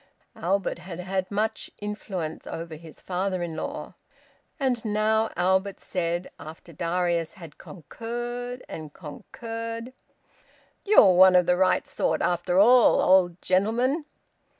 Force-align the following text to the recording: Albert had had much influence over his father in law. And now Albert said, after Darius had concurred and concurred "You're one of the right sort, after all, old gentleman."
Albert 0.35 0.79
had 0.79 0.99
had 0.99 1.29
much 1.29 1.69
influence 1.77 2.47
over 2.47 2.73
his 2.73 2.99
father 2.99 3.43
in 3.43 3.55
law. 3.55 3.93
And 4.59 4.83
now 4.83 5.29
Albert 5.35 5.79
said, 5.79 6.31
after 6.39 6.73
Darius 6.73 7.33
had 7.33 7.59
concurred 7.59 8.63
and 8.67 8.93
concurred 8.95 9.93
"You're 10.83 11.13
one 11.13 11.35
of 11.35 11.45
the 11.45 11.55
right 11.55 11.87
sort, 11.87 12.23
after 12.23 12.57
all, 12.57 12.99
old 12.99 13.39
gentleman." 13.43 14.05